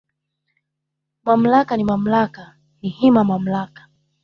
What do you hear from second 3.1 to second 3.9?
mamlaka"